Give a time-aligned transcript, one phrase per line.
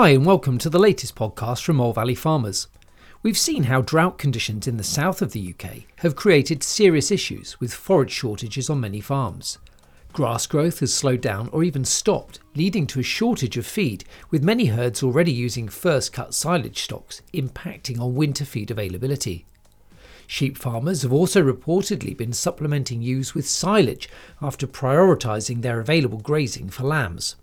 [0.00, 2.68] Hi, and welcome to the latest podcast from Mole Valley Farmers.
[3.24, 7.58] We've seen how drought conditions in the south of the UK have created serious issues
[7.58, 9.58] with forage shortages on many farms.
[10.12, 14.44] Grass growth has slowed down or even stopped, leading to a shortage of feed, with
[14.44, 19.46] many herds already using first cut silage stocks, impacting on winter feed availability.
[20.28, 24.08] Sheep farmers have also reportedly been supplementing ewes with silage
[24.40, 27.34] after prioritising their available grazing for lambs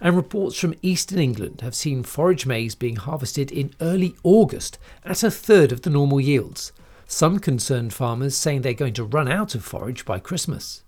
[0.00, 5.22] and reports from eastern England have seen forage maize being harvested in early August at
[5.22, 6.72] a third of the normal yields.
[7.06, 10.82] Some concerned farmers saying they're going to run out of forage by Christmas.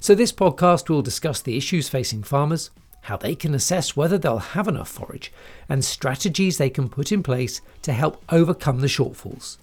[0.00, 2.70] So, this podcast will discuss the issues facing farmers,
[3.02, 5.32] how they can assess whether they'll have enough forage,
[5.68, 9.56] and strategies they can put in place to help overcome the shortfalls.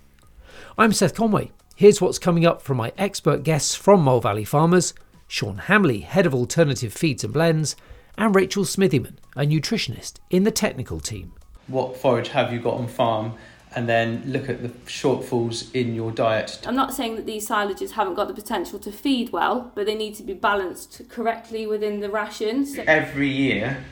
[0.77, 1.51] I'm Seth Conway.
[1.75, 4.93] Here's what's coming up from my expert guests from Mole Valley Farmers
[5.27, 7.75] Shaun Hambley, Head of Alternative Feeds and Blends,
[8.19, 11.31] and Rachel Smithyman, a nutritionist in the technical team.
[11.67, 13.33] What forage have you got on farm?
[13.75, 16.59] And then look at the shortfalls in your diet.
[16.65, 19.93] I'm not saying that these silages haven't got the potential to feed well, but they
[19.93, 22.75] need to be balanced correctly within the rations.
[22.79, 23.85] Every year,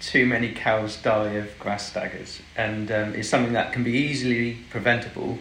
[0.00, 4.58] too many cows die of grass staggers, and um, it's something that can be easily
[4.68, 5.38] preventable.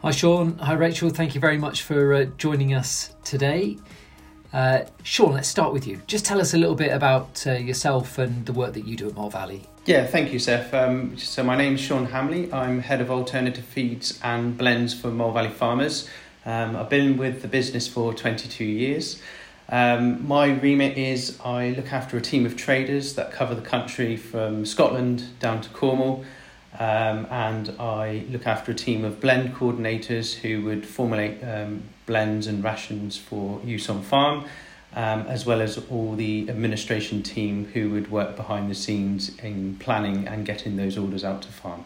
[0.00, 0.56] Hi, Shaun.
[0.58, 1.10] Hi, Rachel.
[1.10, 3.76] Thank you very much for uh, joining us today.
[4.52, 6.00] Uh, Shaun, let's start with you.
[6.06, 9.08] Just tell us a little bit about uh, yourself and the work that you do
[9.08, 9.62] at Mole Valley.
[9.84, 10.72] Yeah, thank you, Seth.
[10.72, 12.52] Um, so my name is Shaun Hambley.
[12.52, 16.08] I'm head of alternative feeds and blends for Mole Valley Farmers.
[16.46, 19.20] Um, I've been with the business for 22 years.
[19.68, 24.16] Um, my remit is I look after a team of traders that cover the country
[24.16, 26.24] from Scotland down to Cornwall.
[26.74, 32.46] Um, and I look after a team of blend coordinators who would formulate um, blends
[32.46, 34.44] and rations for use on farm,
[34.94, 39.76] um, as well as all the administration team who would work behind the scenes in
[39.76, 41.84] planning and getting those orders out to farm.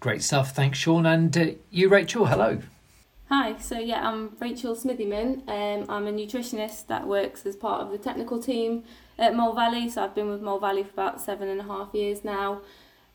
[0.00, 1.04] Great stuff, thanks, Shaun.
[1.06, 2.60] And uh, you, Rachel, hello.
[3.28, 5.46] Hi, so yeah, I'm Rachel Smithyman.
[5.48, 8.84] Um, I'm a nutritionist that works as part of the technical team
[9.18, 9.90] at Mole Valley.
[9.90, 12.62] So I've been with Mole Valley for about seven and a half years now.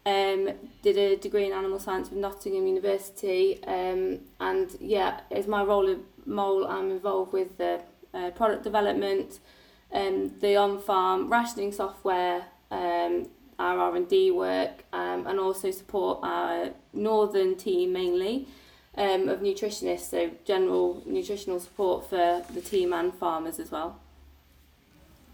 [0.06, 0.50] Um,
[0.82, 5.90] did a degree in animal science with Nottingham University, um, and yeah, as my role
[5.90, 7.82] at Mole, I'm involved with the
[8.14, 9.40] uh, product development,
[9.94, 17.56] um, the on-farm rationing software, um, our R&D work, um, and also support our northern
[17.56, 18.48] team mainly
[18.98, 24.00] um, of nutritionists, so general nutritional support for the team and farmers as well.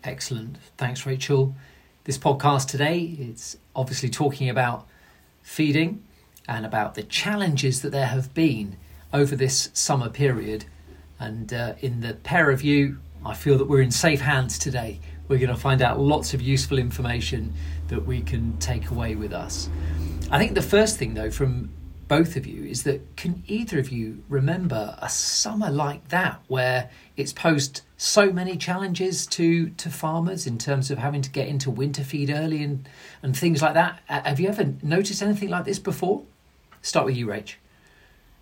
[0.04, 0.58] Excellent.
[0.78, 1.56] Thanks, Rachel.
[2.06, 4.86] This podcast today is obviously talking about
[5.42, 6.04] feeding
[6.48, 8.76] and about the challenges that there have been
[9.14, 10.66] over this summer period.
[11.20, 15.00] And uh, in the pair of you, I feel that we're in safe hands today.
[15.28, 17.54] We're going to find out lots of useful information
[17.88, 19.70] that we can take away with us.
[20.30, 21.70] I think the first thing, though, from
[22.10, 26.90] both of you is that can either of you remember a summer like that where
[27.16, 31.70] it's posed so many challenges to to farmers in terms of having to get into
[31.70, 32.90] winter feed early and
[33.22, 34.02] and things like that?
[34.08, 36.24] Have you ever noticed anything like this before?
[36.82, 37.54] Start with you rach.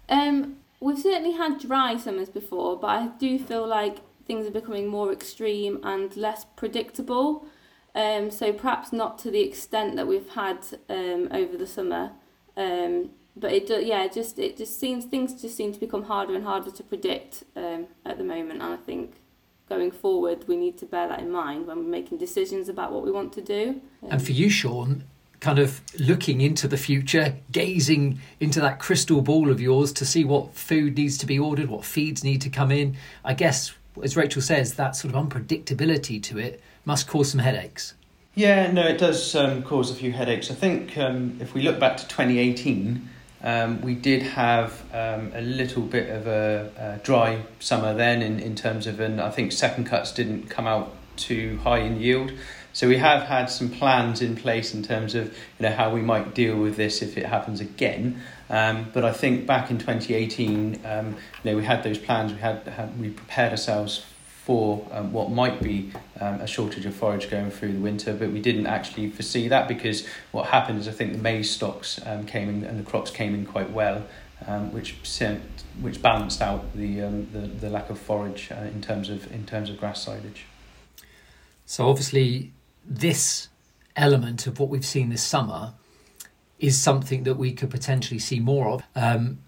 [0.09, 4.87] Um we've certainly had dry summers before but i do feel like things are becoming
[4.87, 7.45] more extreme and less predictable.
[7.93, 12.11] Um so perhaps not to the extent that we've had um over the summer.
[12.55, 16.35] Um but it do, yeah just it just seems things just seem to become harder
[16.35, 18.61] and harder to predict um, at the moment.
[18.61, 19.15] And I think
[19.69, 23.03] going forward we need to bear that in mind when we're making decisions about what
[23.03, 23.81] we want to do.
[24.03, 25.03] Um, and for you Shaun
[25.39, 30.23] kind of looking into the future gazing into that crystal ball of yours to see
[30.23, 33.71] what food needs to be ordered what feeds need to come in I guess
[34.03, 37.93] as Rachel says that sort of unpredictability to it must cause some headaches.
[38.35, 40.51] Yeah, no, it does um, cause a few headaches.
[40.51, 43.09] I think um, if we look back to 2018,
[43.43, 48.39] um, we did have um, a little bit of a, a, dry summer then in,
[48.39, 52.31] in terms of, and I think second cuts didn't come out too high in yield.
[52.73, 56.01] So we have had some plans in place in terms of you know how we
[56.01, 58.21] might deal with this if it happens again.
[58.49, 61.07] Um, but I think back in 2018, um,
[61.43, 62.33] you know, we had those plans.
[62.33, 64.05] We had, had we prepared ourselves
[64.47, 65.91] for um, what might be
[66.21, 69.67] um, a shortage of forage going through the winter, but we didn't actually foresee that
[69.67, 73.11] because what happened is I think the maize stocks um, came in and the crops
[73.11, 74.07] came in quite well,
[74.47, 75.41] um, which sent,
[75.81, 79.45] which balanced out the, um, the the lack of forage uh, in terms of in
[79.45, 80.45] terms of grass silage.
[81.65, 82.53] So obviously,
[82.85, 83.49] this
[83.97, 85.73] element of what we've seen this summer
[86.57, 89.39] is something that we could potentially see more of, um,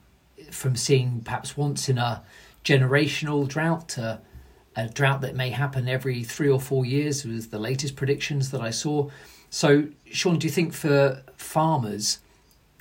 [0.51, 2.21] from seeing perhaps once in a
[2.65, 4.19] generational drought to
[4.85, 8.61] a drought that may happen every three or four years was the latest predictions that
[8.61, 9.09] I saw.
[9.49, 12.19] So, Shaun, do you think for farmers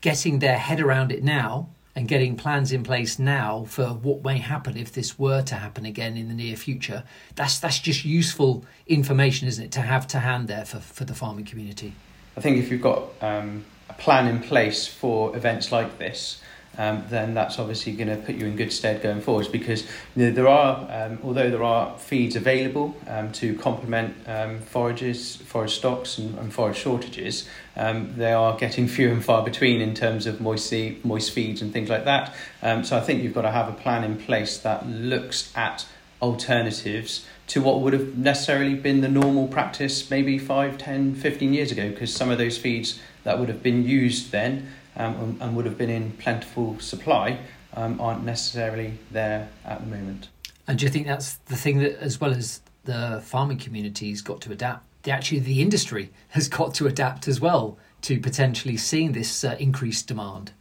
[0.00, 4.38] getting their head around it now and getting plans in place now for what may
[4.38, 7.02] happen if this were to happen again in the near future,
[7.34, 11.14] that's that's just useful information, isn't it, to have to hand there for, for the
[11.14, 11.92] farming community?
[12.36, 16.40] I think if you've got um, a plan in place for events like this,
[16.78, 19.82] um, then that's obviously going to put you in good stead going forwards because
[20.14, 25.36] you know, there are, um, although there are feeds available um, to complement um, forages,
[25.36, 29.92] forage stocks and, and forage shortages, um, they are getting few and far between in
[29.92, 30.72] terms of moist,
[31.04, 32.34] moist feeds and things like that.
[32.62, 35.84] Um, so I think you've got to have a plan in place that looks at
[36.22, 41.72] alternatives to what would have necessarily been the normal practice maybe 5, 10, 15 years
[41.72, 45.64] ago because some of those feeds that would have been used then um, and would
[45.64, 47.38] have been in plentiful supply
[47.74, 50.28] um, aren't necessarily there at the moment.
[50.66, 54.40] And do you think that's the thing that, as well as the farming community's got
[54.42, 59.12] to adapt, the, actually the industry has got to adapt as well to potentially seeing
[59.12, 60.52] this uh, increased demand?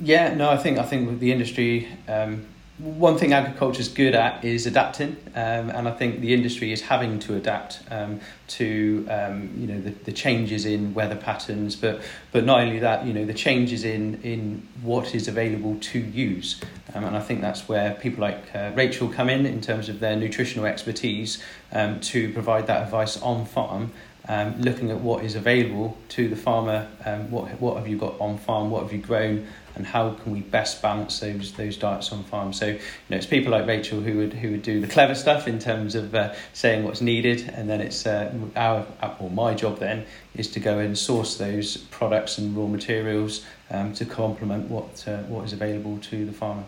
[0.00, 2.46] Yeah, no, I think I think the industry um,
[2.78, 6.80] one thing agriculture is good at is adapting, um, and I think the industry is
[6.80, 12.00] having to adapt um, to um, you know the, the changes in weather patterns, but
[12.30, 16.60] but not only that, you know the changes in in what is available to use,
[16.94, 19.98] um, and I think that's where people like uh, Rachel come in in terms of
[19.98, 21.42] their nutritional expertise
[21.72, 23.90] um, to provide that advice on farm.
[24.30, 26.86] Um, looking at what is available to the farmer,
[27.30, 29.46] what what have you got on farm, what have you grown,
[29.78, 32.52] and how can we best balance those those diets on farm.
[32.52, 35.48] So you know, it's people like Rachel who would who would do the clever stuff
[35.48, 38.86] in terms of uh, saying what's needed, and then it's uh, our
[39.20, 40.04] or my job then
[40.34, 45.18] is to go and source those products and raw materials um, to complement what uh,
[45.22, 46.64] what is available to the farmer.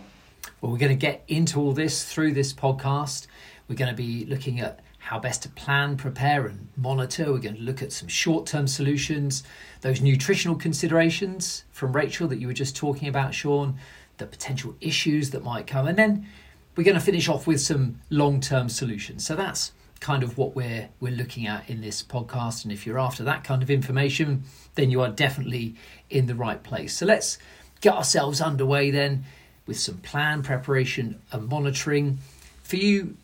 [0.61, 3.27] Well, we're going to get into all this through this podcast.
[3.69, 4.81] We're going to be looking at
[5.11, 7.33] how best to plan, prepare, and monitor.
[7.33, 9.43] We're going to look at some short term solutions,
[9.81, 13.77] those nutritional considerations from Rachel that you were just talking about, Shaun,
[14.19, 16.29] the potential issues that might come, and then
[16.77, 19.27] we're going to finish off with some long term solutions.
[19.27, 22.99] So that's kind of what we're we're looking at in this podcast and if you're
[22.99, 24.45] after that kind of information
[24.77, 25.75] then you are definitely
[26.09, 27.37] in the right place so let's
[27.83, 29.23] get ourselves underway then
[29.67, 32.17] with some plan preparation and monitoring
[32.63, 33.15] for you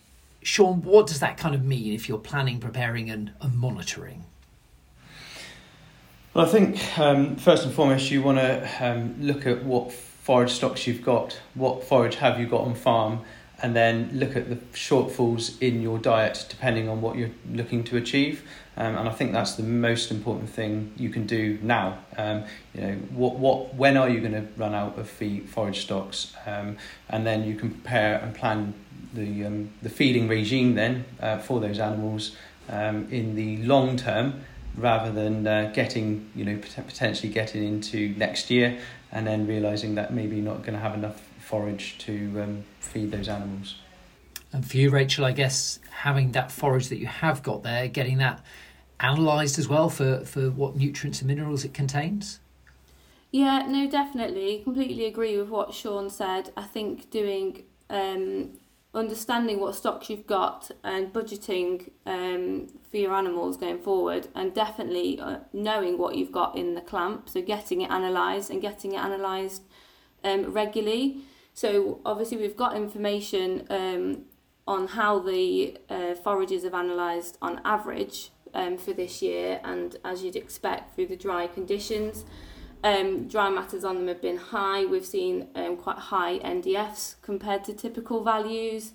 [0.46, 4.26] Shaun, what does that kind of mean if you're planning, preparing, and, and monitoring?
[6.34, 10.52] Well, I think um, first and foremost, you want to um, look at what forage
[10.52, 13.22] stocks you've got, what forage have you got on farm,
[13.60, 17.96] and then look at the shortfalls in your diet depending on what you're looking to
[17.96, 18.44] achieve.
[18.76, 21.98] Um, and I think that's the most important thing you can do now.
[22.16, 25.80] Um, you know, what, what, when are you going to run out of feed forage
[25.80, 26.36] stocks?
[26.46, 26.76] Um,
[27.08, 28.74] and then you can prepare and plan
[29.14, 32.36] the um, the feeding regime then uh, for those animals
[32.68, 34.42] um, in the long term
[34.76, 38.78] rather than uh, getting you know potentially getting into next year
[39.12, 43.28] and then realizing that maybe not going to have enough forage to um, feed those
[43.28, 43.76] animals.
[44.52, 48.18] And for you, Rachel, I guess having that forage that you have got there, getting
[48.18, 48.44] that
[49.00, 52.40] analysed as well for, for what nutrients and minerals it contains?
[53.30, 54.60] Yeah, no, definitely.
[54.64, 56.52] Completely agree with what Shaun said.
[56.56, 58.50] I think doing um,
[58.96, 65.20] understanding what stocks you've got and budgeting um, for your animals going forward and definitely
[65.20, 69.04] uh, knowing what you've got in the clamp so getting it analysed and getting it
[69.04, 69.62] analysed
[70.24, 71.18] um, regularly.
[71.52, 74.22] So obviously we've got information um,
[74.66, 80.22] on how the uh, forages have analysed on average um, for this year and as
[80.22, 82.24] you'd expect through the dry conditions
[82.82, 84.84] um, dry matters on them have been high.
[84.84, 88.92] We've seen um, quite high NDFs compared to typical values.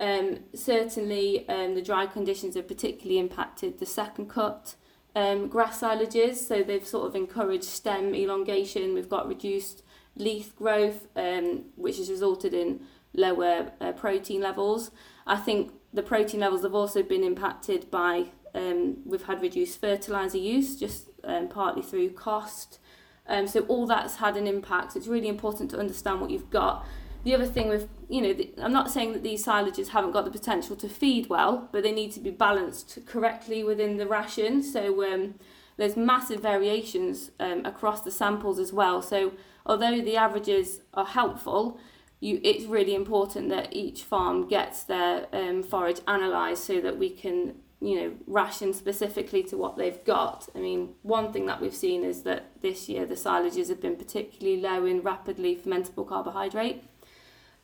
[0.00, 4.74] Um, certainly, um, the dry conditions have particularly impacted the second cut
[5.16, 8.94] um, grass silages, so they've sort of encouraged stem elongation.
[8.94, 9.82] We've got reduced
[10.16, 12.80] leaf growth, um, which has resulted in
[13.14, 14.90] lower uh, protein levels.
[15.26, 20.38] I think the protein levels have also been impacted by um, we've had reduced fertilizer
[20.38, 22.78] use, just um, partly through cost.
[23.26, 24.96] Um, so all that's had an impact.
[24.96, 26.86] It's really important to understand what you've got.
[27.24, 30.26] The other thing with, you know, the, I'm not saying that these silages haven't got
[30.26, 34.62] the potential to feed well, but they need to be balanced correctly within the ration.
[34.62, 35.36] So um,
[35.78, 39.00] there's massive variations um, across the samples as well.
[39.00, 39.32] So
[39.64, 41.78] although the averages are helpful,
[42.20, 47.08] you, it's really important that each farm gets their um, forage analysed so that we
[47.08, 47.54] can
[47.84, 50.48] you know, ration specifically to what they've got.
[50.54, 53.96] I mean, one thing that we've seen is that this year the silages have been
[53.96, 56.82] particularly low in rapidly fermentable carbohydrate.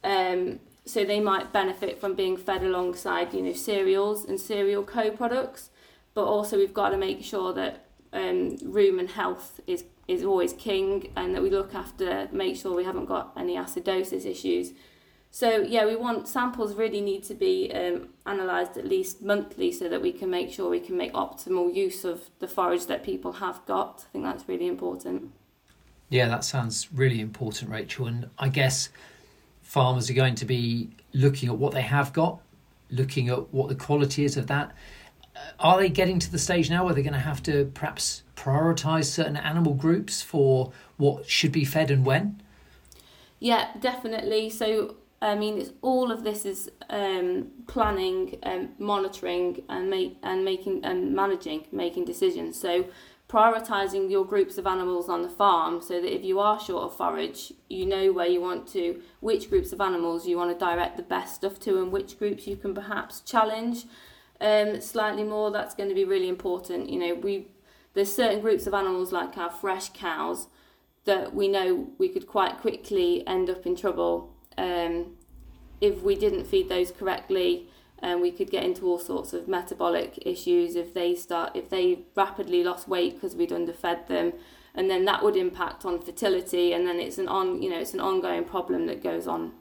[0.05, 5.71] Um, so they might benefit from being fed alongside you know cereals and cereal co-products
[6.15, 11.12] but also we've got to make sure that um, and health is is always king
[11.17, 14.73] and that we look after make sure we haven't got any acidosis issues
[15.30, 19.88] so yeah we want samples really need to be um, analysed at least monthly so
[19.88, 23.32] that we can make sure we can make optimal use of the forage that people
[23.32, 25.32] have got I think that's really important
[26.08, 28.88] yeah that sounds really important Rachel and I guess
[29.70, 32.40] farmers are going to be looking at what they have got,
[32.90, 34.75] looking at what the quality is of that.
[35.37, 38.25] Uh, are they getting to the stage now where they're going to have to perhaps
[38.34, 42.42] prioritize certain animal groups for what should be fed and when?
[43.38, 44.50] Yeah, definitely.
[44.50, 50.45] So, I mean, it's all of this is um, planning, and monitoring, and make and
[50.45, 52.59] making and managing, making decisions.
[52.59, 52.87] So,
[53.29, 56.97] prioritizing your groups of animals on the farm so that if you are short of
[56.97, 60.97] forage, you know where you want to, which groups of animals you want to direct
[60.97, 63.85] the best stuff to, and which groups you can perhaps challenge
[64.41, 65.50] um, slightly more.
[65.50, 66.89] That's going to be really important.
[66.89, 67.49] You know, we
[67.93, 70.47] there's certain groups of animals like our fresh cows
[71.05, 75.17] that we know we could quite quickly end up in trouble um,
[75.81, 77.67] if we didn't feed those correctly
[77.99, 82.00] and we could get into all sorts of metabolic issues if they start if they
[82.14, 84.33] rapidly lost weight because we'd underfed them.
[84.75, 87.95] And then that would impact on fertility and then it's an on you know it's
[87.95, 89.52] an ongoing problem that goes on.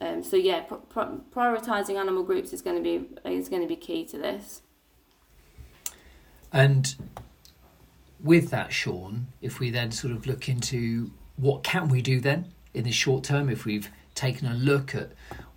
[0.00, 4.04] Um, so yeah prioritizing animal groups is going to be is going to be key
[4.06, 4.62] to this.
[6.52, 6.94] And
[8.22, 12.52] with that Shaun if we then sort of look into what can we do then
[12.74, 15.10] in the short term if we've taken a look at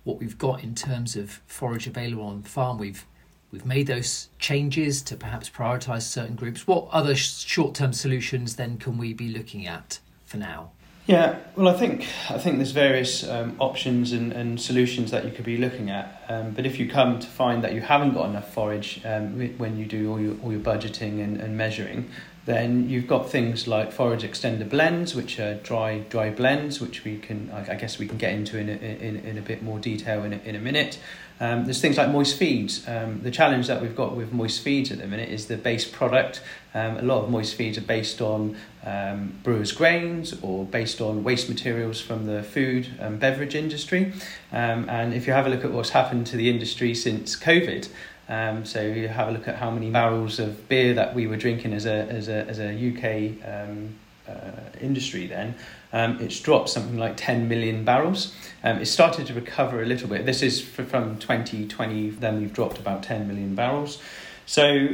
[0.04, 2.78] what we've got in terms of forage available on the farm.
[2.78, 3.04] We've
[3.50, 6.66] we've made those changes to perhaps prioritise certain groups.
[6.66, 10.70] What other sh- short-term solutions then can we be looking at for now?
[11.06, 15.32] Yeah, well, I think I think there's various um, options and, and solutions that you
[15.32, 16.24] could be looking at.
[16.28, 19.76] Um, but if you come to find that you haven't got enough forage um, when
[19.76, 22.08] you do all your all your budgeting and, and measuring,
[22.44, 27.18] then you've got things like forage extender blends, which are dry dry blends, which we
[27.18, 30.24] can I guess we can get into in a, in, in a bit more detail
[30.24, 30.98] in a, in a minute.
[31.40, 32.86] Um, there's things like moist feeds.
[32.86, 35.84] Um, the challenge that we've got with moist feeds at the minute is the base
[35.84, 36.40] product.
[36.72, 41.24] Um, a lot of moist feeds are based on um, brewers' grains or based on
[41.24, 44.12] waste materials from the food and beverage industry.
[44.52, 47.88] Um, and if you have a look at what's happened to the industry since COVID,
[48.32, 51.36] um, so you have a look at how many barrels of beer that we were
[51.36, 53.94] drinking as a as a as a UK um,
[54.26, 55.26] uh, industry.
[55.26, 55.54] Then
[55.92, 58.34] um, it's dropped something like ten million barrels.
[58.64, 60.24] Um, it started to recover a little bit.
[60.24, 62.08] This is from 2020.
[62.08, 63.98] Then we've dropped about ten million barrels.
[64.46, 64.88] So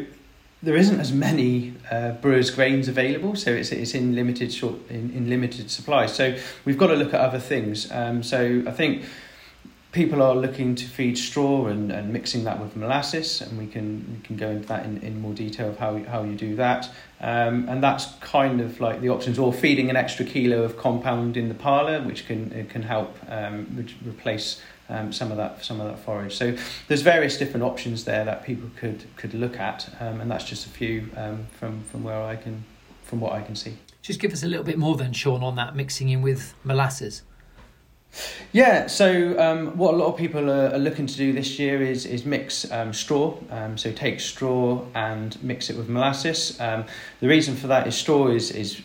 [0.61, 5.13] there isn't as many uh, brewers grains available, so it's it's in limited short in,
[5.13, 6.07] in limited supply.
[6.07, 7.89] So we've got to look at other things.
[7.93, 9.05] Um, so I think
[9.93, 14.05] people are looking to feed straw and, and mixing that with molasses, and we can
[14.13, 16.91] we can go into that in, in more detail of how how you do that.
[17.21, 21.37] Um, and that's kind of like the options, or feeding an extra kilo of compound
[21.37, 25.87] in the parlour, which can can help um, replace um, some of that some of
[25.89, 26.37] that forage.
[26.37, 26.57] So
[26.89, 30.67] there's various different options there that people could could look at, um, and that's just
[30.67, 32.65] a few um, from from where I can
[33.05, 33.79] from what I can see.
[34.03, 37.23] Just give us a little bit more then, Shaun, on that mixing in with molasses.
[38.53, 41.83] Yeah, so um, what a lot of people are, are, looking to do this year
[41.83, 43.37] is is mix um, straw.
[43.51, 46.59] Um, so take straw and mix it with molasses.
[46.61, 46.87] Um,
[47.21, 48.81] the reason for that is straw is is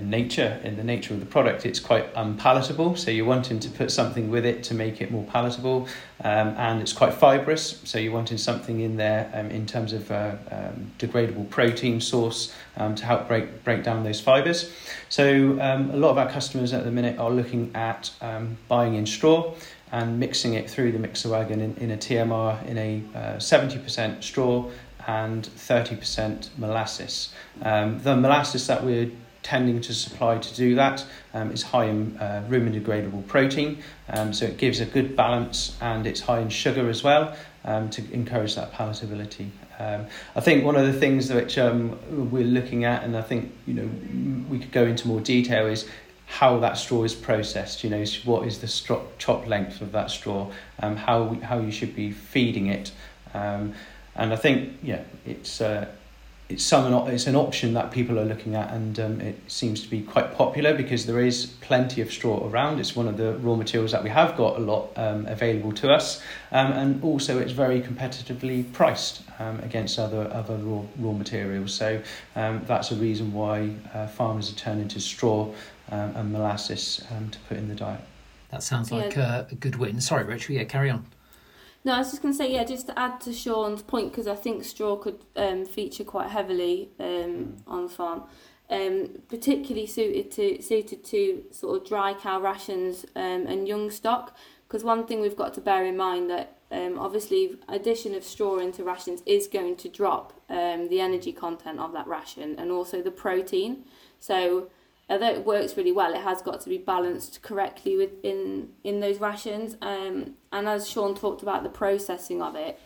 [0.00, 2.96] nature, in the nature of the product, it's quite unpalatable.
[2.96, 5.88] So you're wanting to put something with it to make it more palatable,
[6.24, 7.80] um, and it's quite fibrous.
[7.84, 12.54] So you're wanting something in there um, in terms of uh, um, degradable protein source
[12.76, 14.72] um, to help break break down those fibers.
[15.08, 18.94] So um, a lot of our customers at the minute are looking at um, buying
[18.94, 19.54] in straw
[19.92, 24.22] and mixing it through the mixer wagon in, in a TMR in a uh, 70%
[24.22, 24.70] straw
[25.06, 27.32] and 30% molasses.
[27.62, 29.10] Um, the molasses that we're
[29.42, 31.04] tending to supply to do that
[31.34, 35.76] um, is high in uh, rumen degradable protein, um, so it gives a good balance
[35.80, 39.50] and it's high in sugar as well um, to encourage that palatability.
[39.78, 40.06] Um,
[40.36, 41.98] I think one of the things which um,
[42.30, 43.90] we're looking at, and I think you know
[44.48, 45.88] we could go into more detail, is
[46.26, 47.82] how that straw is processed.
[47.82, 51.70] You know, what is the straw, chop length of that straw, um, how how you
[51.70, 52.92] should be feeding it,
[53.32, 53.74] um,
[54.14, 55.60] and I think yeah, it's.
[55.60, 55.86] Uh,
[56.50, 59.88] it's some it's an option that people are looking at, and um, it seems to
[59.88, 62.80] be quite popular because there is plenty of straw around.
[62.80, 65.92] It's one of the raw materials that we have got a lot um, available to
[65.92, 71.72] us, um, and also it's very competitively priced um, against other other raw raw materials.
[71.72, 72.02] So
[72.34, 75.54] um, that's a reason why uh, farmers are turning to straw
[75.90, 78.00] um, and molasses to put in the diet.
[78.50, 79.44] That sounds like yeah.
[79.48, 80.00] a, a good win.
[80.00, 80.56] Sorry, Rachel.
[80.56, 81.06] Yeah, carry on.
[81.82, 84.26] No, I was just going to say, yeah, just to add to Shaun's point, because
[84.26, 88.24] I think straw could um, feature quite heavily um, on the farm,
[88.68, 94.36] um, particularly suited to suited to sort of dry cow rations um, and young stock.
[94.68, 98.58] Because one thing we've got to bear in mind that um, obviously addition of straw
[98.58, 103.02] into rations is going to drop um, the energy content of that ration and also
[103.02, 103.84] the protein.
[104.20, 104.70] So
[105.10, 109.18] although it works really well, it has got to be balanced correctly within in those
[109.18, 109.76] rations.
[109.82, 112.78] Um, and as Shaun talked about the processing of it,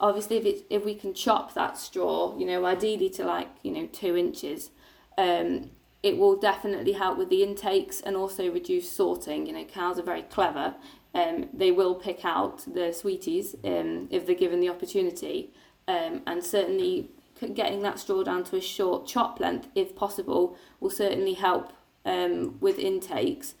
[0.00, 3.70] obviously if it, if we can chop that straw, you know, ideally to like you
[3.72, 4.70] know two inches,
[5.18, 5.70] um,
[6.02, 9.46] it will definitely help with the intakes and also reduce sorting.
[9.46, 10.74] You know, cows are very clever.
[11.14, 15.50] Um, they will pick out the sweeties um, if they're given the opportunity,
[15.88, 17.10] um, and certainly
[17.54, 21.72] getting that straw down to a short chop length, if possible, will certainly help
[22.04, 23.54] um, with intakes.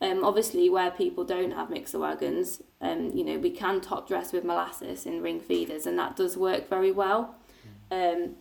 [0.00, 4.32] Um, obviously, where people don't have mixer wagons, um, you know, we can top dress
[4.32, 7.36] with molasses in ring feeders, and that does work very well.
[7.90, 8.36] Um,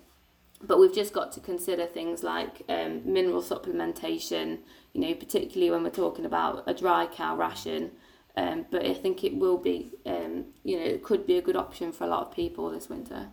[0.64, 4.60] but we've just got to consider things like um, mineral supplementation,
[4.94, 7.92] you know, particularly when we're talking about a dry cow ration.
[8.38, 11.58] Um, but I think it will be, um, you know, it could be a good
[11.58, 13.30] option for a lot of people this winter.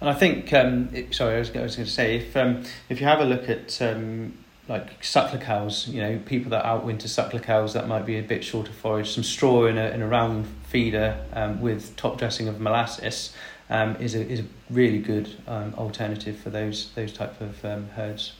[0.00, 2.64] And I think, um, it, sorry, I was, I was going to say, if um,
[2.88, 4.38] if you have a look at um,
[4.68, 8.44] like suckler cows, you know, people that outwinter suckler cows that might be a bit
[8.44, 12.46] short of forage, some straw in a, in a round feeder um, with top dressing
[12.46, 13.34] of molasses
[13.70, 17.88] um, is a is a really good um, alternative for those those type of um,
[17.90, 18.34] herds.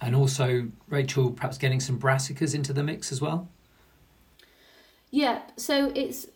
[0.00, 3.48] And also, Rachel, perhaps getting some brassicas into the mix as well.
[5.10, 6.26] Yeah, so it's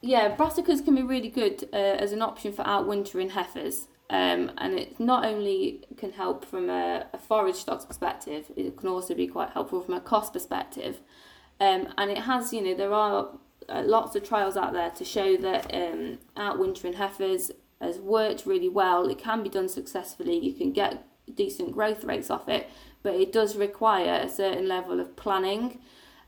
[0.00, 3.88] yeah, brassicas can be really good uh, as an option for outwintering heifers.
[4.10, 8.88] Um, and it not only can help from a, a forage stocks perspective, it can
[8.88, 11.00] also be quite helpful from a cost perspective.
[11.60, 13.28] Um, and it has, you know, there are
[13.68, 17.50] uh, lots of trials out there to show that um, outwintering heifers
[17.82, 19.08] has worked really well.
[19.08, 20.38] It can be done successfully.
[20.38, 22.70] You can get decent growth rates off it,
[23.02, 25.80] but it does require a certain level of planning.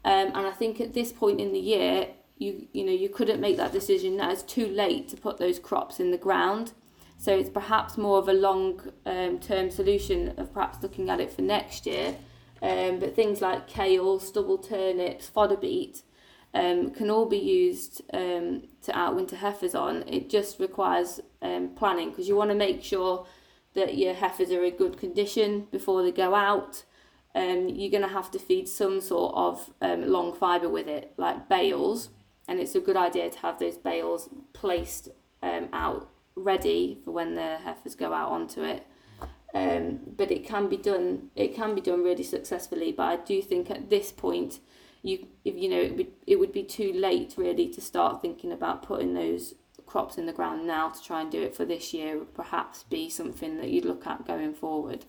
[0.04, 2.08] Um, and I think at this point in the year,
[2.40, 5.58] you you know you couldn't make that decision now it's too late to put those
[5.58, 6.72] crops in the ground.
[7.18, 11.30] So it's perhaps more of a long um, term solution of perhaps looking at it
[11.30, 12.16] for next year.
[12.62, 16.02] Um, but things like kale stubble turnips fodder beet
[16.54, 20.04] um, can all be used um, to outwinter heifers on.
[20.08, 23.26] It just requires um, planning because you want to make sure
[23.74, 26.84] that your heifers are in good condition before they go out.
[27.34, 31.12] Um, you're going to have to feed some sort of um, long fibre with it,
[31.18, 32.08] like bales
[32.50, 35.08] and it's a good idea to have those bales placed
[35.40, 38.84] um, out ready for when the heifers go out onto it.
[39.54, 41.30] Um, but it can be done.
[41.36, 42.90] It can be done really successfully.
[42.90, 44.58] But I do think at this point,
[45.02, 48.50] you if you know it would it would be too late really to start thinking
[48.50, 49.54] about putting those
[49.86, 52.18] crops in the ground now to try and do it for this year.
[52.18, 55.04] Would perhaps be something that you'd look at going forward.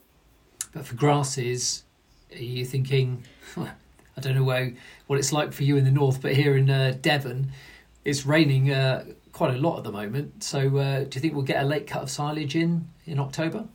[0.73, 1.83] But for grasses,
[2.31, 3.23] are you thinking?
[4.17, 4.73] I don't know where,
[5.07, 7.51] what it's like for you in the north, but here in uh, Devon,
[8.03, 10.43] it's raining uh, quite a lot at the moment.
[10.43, 13.65] So, uh, do you think we'll get a late cut of silage in in October?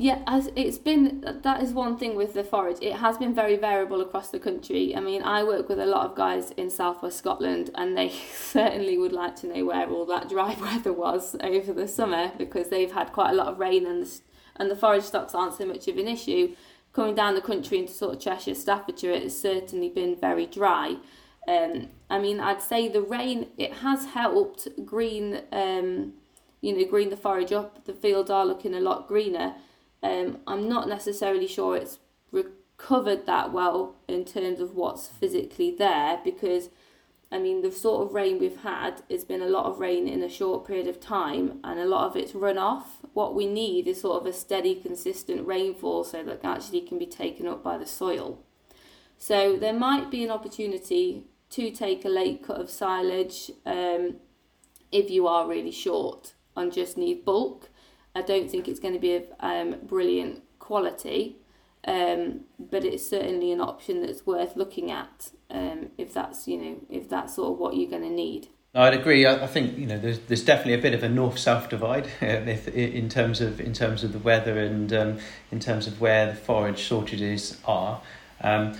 [0.00, 2.78] Yeah, as it's been that is one thing with the forage.
[2.80, 4.94] It has been very variable across the country.
[4.94, 8.96] I mean, I work with a lot of guys in southwest Scotland, and they certainly
[8.96, 12.92] would like to know where all that dry weather was over the summer because they've
[12.92, 14.20] had quite a lot of rain, and the,
[14.54, 16.54] and the forage stocks aren't so much of an issue
[16.92, 20.96] coming down the country into sort of Cheshire, Staffordshire, it has certainly been very dry.
[21.46, 26.14] Um, I mean, I'd say the rain it has helped green, um,
[26.60, 27.84] you know, green the forage up.
[27.84, 29.54] The fields are looking a lot greener.
[30.02, 31.98] Um, I'm not necessarily sure it's
[32.30, 36.68] recovered that well in terms of what's physically there because
[37.30, 40.22] I mean, the sort of rain we've had has been a lot of rain in
[40.22, 42.97] a short period of time, and a lot of it's run off.
[43.14, 47.06] What we need is sort of a steady, consistent rainfall so that actually can be
[47.06, 48.40] taken up by the soil.
[49.16, 54.16] So there might be an opportunity to take a late cut of silage um,
[54.92, 57.70] if you are really short and just need bulk.
[58.14, 61.36] I don't think it's going to be of um, brilliant quality,
[61.86, 66.80] um, but it's certainly an option that's worth looking at um, if that's you know
[66.90, 68.48] if that's sort of what you're going to need.
[68.74, 69.26] I'd agree.
[69.26, 72.68] I, think you know there's there's definitely a bit of a north south divide if,
[72.68, 75.18] in terms of in terms of the weather and um,
[75.50, 78.02] in terms of where the forage shortages are.
[78.40, 78.76] Um,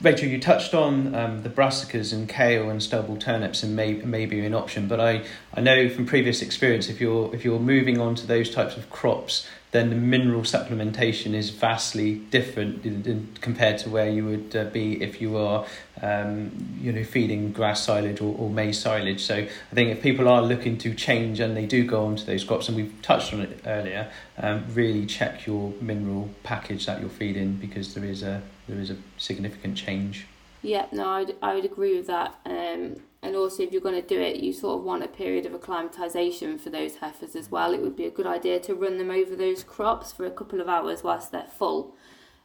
[0.00, 4.38] Rachel, you touched on um, the brassicas and kale and stubble turnips and may, maybe
[4.46, 8.14] an option, but I, I know from previous experience, if you're if you're moving on
[8.14, 13.78] to those types of crops, then the mineral supplementation is vastly different in, in, compared
[13.78, 15.66] to where you would uh, be if you are,
[16.00, 16.50] um,
[16.80, 19.20] you know, feeding grass silage or, or maize silage.
[19.20, 22.44] So I think if people are looking to change and they do go onto those
[22.44, 27.10] crops, and we've touched on it earlier, um, really check your mineral package that you're
[27.10, 30.26] feeding because there is a there is a significant change.
[30.62, 32.34] Yeah, no, I'd, I would agree with that.
[32.44, 35.44] Um, and also, if you're going to do it, you sort of want a period
[35.44, 37.74] of acclimatisation for those heifers as well.
[37.74, 40.60] It would be a good idea to run them over those crops for a couple
[40.60, 41.96] of hours whilst they're full.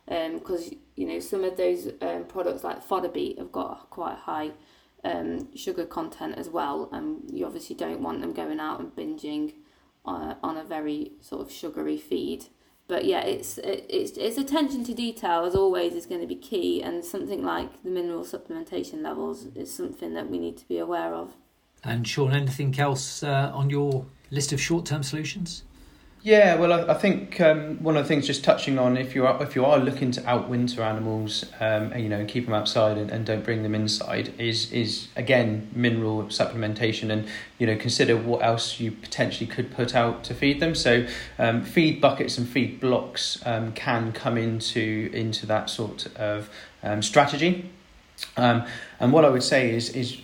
[0.07, 4.17] Because, um, you know, some of those um, products like fodder beet have got quite
[4.17, 4.51] high
[5.03, 6.89] um, sugar content as well.
[6.91, 9.53] And you obviously don't want them going out and binging
[10.05, 12.45] uh, on a very sort of sugary feed
[12.87, 16.35] but yeah, it's it, it's it's attention to detail as always is going to be
[16.35, 20.77] key, and something like the mineral supplementation levels is something that we need to be
[20.77, 21.33] aware of.
[21.83, 25.63] And Shaun, anything else uh, on your list of short-term solutions?
[26.25, 29.27] Yeah, well, I, I think um, one of the things just touching on if you
[29.27, 32.53] are if you are looking to outwinter animals, um, and, you know, and keep them
[32.53, 37.75] outside and, and don't bring them inside, is is again mineral supplementation, and you know
[37.75, 40.75] consider what else you potentially could put out to feed them.
[40.75, 41.05] So,
[41.37, 46.49] um, feed buckets and feed blocks um, can come into into that sort of
[46.83, 47.69] um, strategy.
[48.37, 48.65] Um,
[49.01, 50.21] and what I would say is is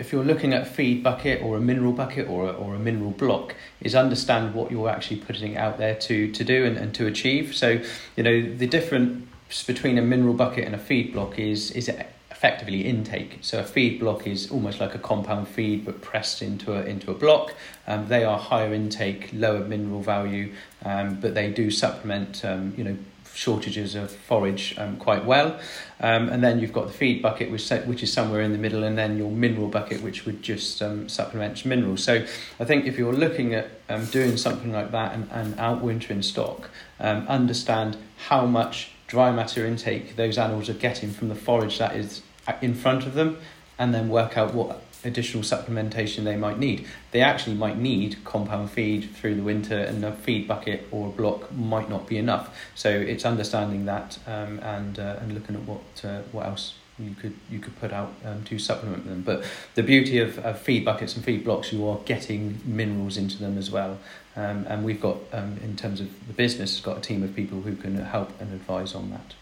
[0.00, 2.78] if you're looking at a feed bucket or a mineral bucket or a, or a
[2.78, 6.94] mineral block, is understand what you're actually putting out there to, to do and, and
[6.94, 7.54] to achieve.
[7.54, 7.80] So,
[8.16, 11.88] you know, the difference between a mineral bucket and a feed block is, is
[12.30, 13.38] effectively intake.
[13.42, 17.10] So a feed block is almost like a compound feed but pressed into a, into
[17.10, 17.52] a block.
[17.86, 22.84] Um, they are higher intake, lower mineral value, um, but they do supplement, um, you
[22.84, 22.96] know,
[23.34, 25.58] shortages of forage um, quite well.
[26.00, 28.84] Um, and then you've got the feed bucket, which, which is somewhere in the middle,
[28.84, 32.02] and then your mineral bucket, which would just um, supplement minerals.
[32.02, 32.24] So
[32.58, 36.70] I think if you're looking at um, doing something like that and, and outwintering stock,
[36.98, 37.96] um, understand
[38.28, 42.22] how much dry matter intake those animals are getting from the forage that is
[42.62, 43.38] in front of them,
[43.78, 46.86] and then work out what additional supplementation they might need.
[47.10, 51.10] They actually might need compound feed through the winter, and a feed bucket or a
[51.10, 52.56] block might not be enough.
[52.74, 57.14] So it's understanding that um, and uh, and looking at what uh, what else you
[57.14, 59.22] could you could put out um, to supplement them.
[59.22, 63.38] But the beauty of, of feed buckets and feed blocks, you are getting minerals into
[63.38, 63.98] them as well.
[64.36, 67.62] Um, and we've got, um, in terms of the business, got a team of people
[67.62, 69.34] who can help and advise on that.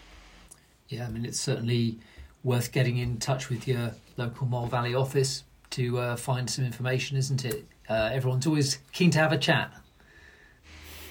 [0.87, 1.99] Yeah, I mean, it's certainly
[2.43, 7.17] worth getting in touch with your local Mole Valley office, to uh, find some information,
[7.17, 7.65] isn't it?
[7.89, 9.71] Uh, everyone's always keen to have a chat.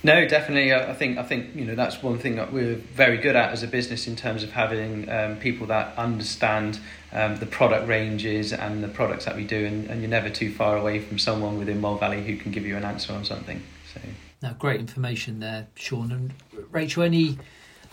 [0.04, 0.72] No, definitely.
[0.72, 3.64] I think I think you know that's one thing that we're very good at as
[3.64, 6.78] a business in terms of having um, people that understand
[7.12, 10.52] um, the product ranges and the products that we do, and, and you're never too
[10.52, 13.60] far away from someone within Mole Valley who can give you an answer on something.
[13.92, 14.00] So,
[14.40, 16.32] now great information there, Shaun and
[16.70, 17.02] Rachel.
[17.02, 17.38] Any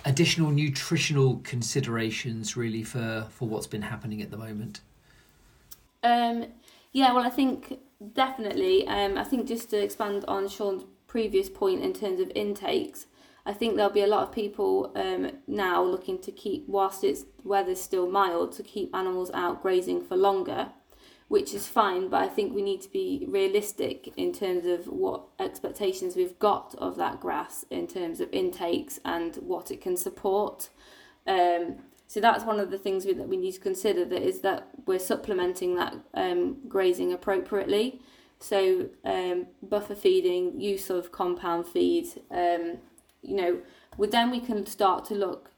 [0.06, 4.82] additional nutritional considerations really for for what's been happening at the moment?
[6.06, 6.46] Um,
[6.94, 7.80] yeah, well, I think
[8.14, 8.88] definitely.
[8.88, 13.08] Um, I think just to expand on Shaun's previous point in terms of intakes,
[13.46, 17.26] I think there'll be a lot of people um, now looking to keep, whilst it's
[17.44, 20.70] weather's still mild, to keep animals out grazing for longer,
[21.28, 22.08] which is fine.
[22.08, 26.76] But I think we need to be realistic in terms of what expectations we've got
[26.78, 30.70] of that grass in terms of intakes and what it can support.
[31.26, 34.42] Um, so that's one of the things we, that we need to consider that is
[34.42, 38.00] that we're supplementing that um, grazing appropriately.
[38.40, 42.78] So um, buffer feeding, use of compound feed, um,
[43.22, 43.60] you know,
[43.98, 45.52] well, then we can start to look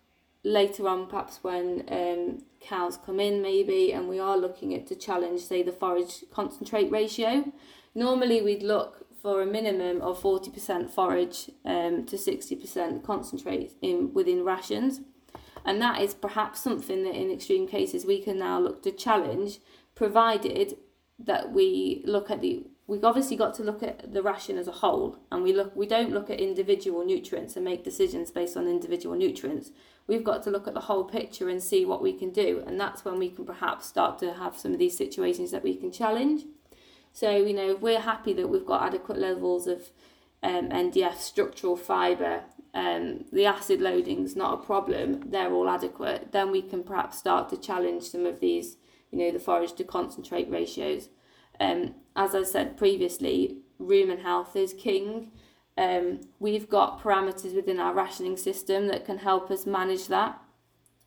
[0.44, 4.96] later on, perhaps when um, cows come in maybe, and we are looking at to
[4.96, 7.52] challenge, say, the forage concentrate ratio.
[7.94, 14.46] Normally we'd look for a minimum of 40% forage um, to 60% concentrate in within
[14.46, 15.02] rations.
[15.68, 19.60] And that is perhaps something that in extreme cases we can now look to challenge,
[19.96, 20.78] provided
[21.20, 24.72] that we look at the we've obviously got to look at the ration as a
[24.72, 28.66] whole and we look we don't look at individual nutrients and make decisions based on
[28.66, 29.72] individual nutrients.
[30.08, 32.80] We've got to look at the whole picture and see what we can do and
[32.80, 35.92] that's when we can perhaps start to have some of these situations that we can
[35.92, 36.44] challenge.
[37.12, 39.90] So you know we're happy that we've got adequate levels of
[40.44, 42.44] um, ndf structural fibre
[42.78, 47.50] um, the acid loading's not a problem, they're all adequate, then we can perhaps start
[47.50, 48.78] to challenge some of these,
[49.10, 51.10] you know, the forage to concentrate ratios.
[51.60, 55.32] Um, as I said previously, rumen health is king.
[55.76, 60.40] Um, we've got parameters within our rationing system that can help us manage that.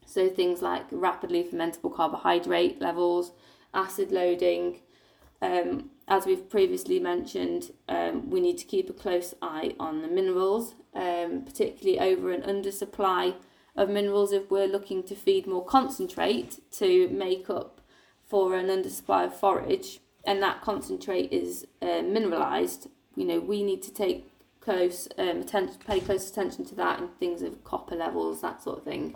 [0.06, 3.30] So things like rapidly fermentable carbohydrate levels,
[3.72, 4.80] acid loading,
[5.40, 10.08] um, as we've previously mentioned, um, we need to keep a close eye on the
[10.08, 13.34] minerals, um, particularly over and under supply
[13.76, 17.80] of minerals if we're looking to feed more concentrate to make up
[18.28, 20.00] for an undersupply of forage.
[20.24, 22.88] And that concentrate is uh, mineralized.
[23.14, 24.26] You know we need to take
[24.60, 28.78] close um, attention pay close attention to that and things of copper levels that sort
[28.78, 29.14] of thing.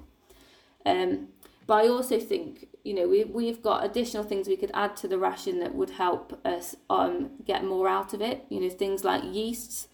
[0.87, 1.29] Um,
[1.67, 5.09] but I also think you know we we've got additional things we could add to
[5.09, 8.45] the ration that would help us um get more out of it.
[8.49, 9.89] You know things like yeasts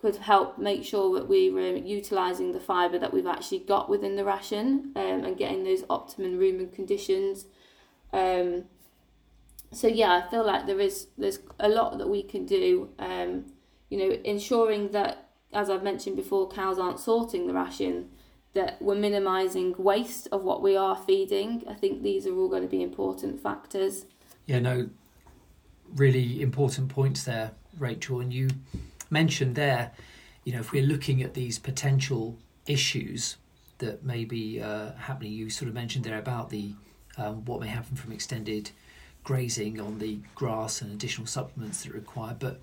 [0.00, 4.16] could help make sure that we were utilising the fibre that we've actually got within
[4.16, 7.44] the ration um, and getting those optimum rumen conditions.
[8.12, 8.64] Um,
[9.72, 12.88] so yeah, I feel like there is there's a lot that we can do.
[12.98, 13.52] Um,
[13.90, 18.08] you know, ensuring that, as I've mentioned before, cows aren't sorting the ration
[18.54, 21.62] that we're minimising waste of what we are feeding.
[21.68, 24.06] I think these are all going to be important factors.
[24.46, 24.90] Yeah, no,
[25.94, 28.20] really important points there, Rachel.
[28.20, 28.48] And you
[29.08, 29.92] mentioned there,
[30.44, 33.36] you know, if we're looking at these potential issues
[33.78, 36.74] that may be uh, happening, you sort of mentioned there about the
[37.16, 38.70] um, what may happen from extended
[39.22, 42.38] grazing on the grass and additional supplements that are required.
[42.38, 42.60] But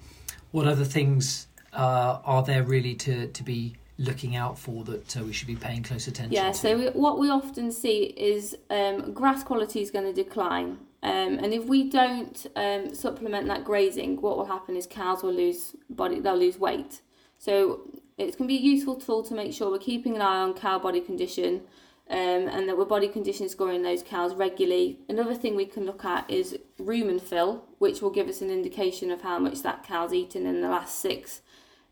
[0.51, 5.23] what other things uh, are there really to, to be looking out for that uh,
[5.23, 6.57] we should be paying close attention yeah, to?
[6.57, 10.77] so we, what we often see is um, grass quality is going to decline.
[11.03, 15.33] Um, and if we don't um, supplement that grazing, what will happen is cows will
[15.33, 17.01] lose body, they'll lose weight.
[17.37, 20.53] So it can be a useful tool to make sure we're keeping an eye on
[20.53, 21.61] cow body condition
[22.09, 24.99] um, and that we're body condition scoring those cows regularly.
[25.09, 29.11] Another thing we can look at is rumen fill, which will give us an indication
[29.11, 31.41] of how much that cow's eaten in the last six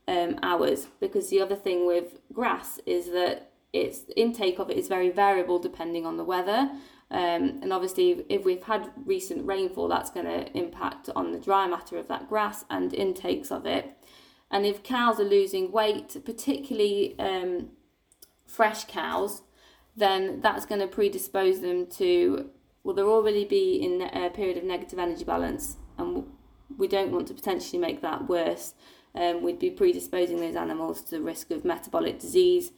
[0.07, 4.87] um, hours because the other thing with grass is that its intake of it is
[4.87, 6.69] very variable depending on the weather.
[7.11, 11.67] Um, and obviously, if we've had recent rainfall, that's going to impact on the dry
[11.67, 13.97] matter of that grass and intakes of it.
[14.49, 17.69] And if cows are losing weight, particularly um,
[18.47, 19.41] fresh cows,
[19.95, 22.49] then that's going to predispose them to,
[22.83, 26.25] well, they'll already be in a period of negative energy balance, and
[26.77, 28.73] we don't want to potentially make that worse
[29.15, 32.71] um, we'd be predisposing those animals to the risk of metabolic disease,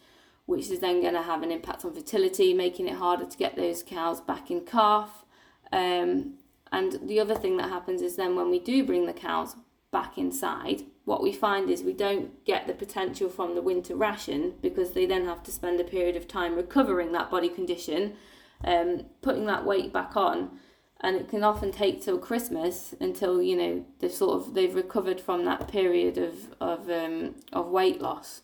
[0.45, 3.56] which is then going to have an impact on fertility, making it harder to get
[3.56, 5.26] those cows back in calf.
[5.71, 6.36] Um,
[6.71, 9.56] and the other thing that happens is then when we do bring the cows
[9.91, 14.54] back inside, what we find is we don't get the potential from the winter ration
[14.62, 18.15] because they then have to spend a period of time recovering that body condition,
[18.63, 20.60] um, putting that weight back on
[21.01, 25.19] and it can often take till Christmas until you know they've sort of they've recovered
[25.21, 28.41] from that period of of um, of weight loss.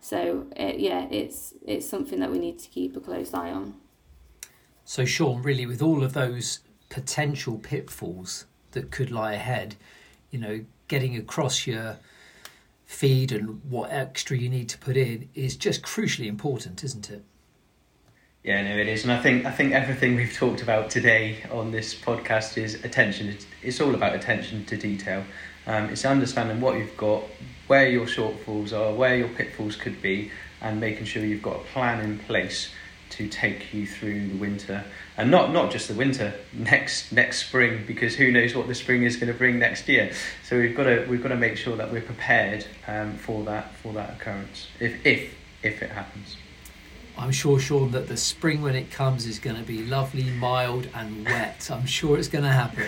[0.00, 3.74] So it, yeah, it's it's something that we need to keep a close eye on.
[4.84, 9.76] So Shaun, really, with all of those potential pitfalls that could lie ahead,
[10.30, 11.98] you know, getting across your
[12.86, 17.22] feed and what extra you need to put in is just crucially important, isn't it?
[18.44, 21.72] Yeah, no, it is, and I think I think everything we've talked about today on
[21.72, 23.28] this podcast is attention.
[23.28, 25.24] It's, it's all about attention to detail.
[25.66, 27.24] Um, it's understanding what you've got,
[27.66, 31.64] where your shortfalls are, where your pitfalls could be, and making sure you've got a
[31.64, 32.70] plan in place
[33.10, 34.84] to take you through the winter,
[35.16, 39.02] and not not just the winter, next next spring, because who knows what the spring
[39.02, 40.12] is going to bring next year.
[40.44, 43.74] So we've got to we've got to make sure that we're prepared um, for that
[43.74, 46.36] for that occurrence, if if if it happens.
[47.18, 50.88] I'm sure, Shaun, that the spring when it comes is going to be lovely, mild,
[50.94, 51.68] and wet.
[51.70, 52.86] I'm sure it's going to happen.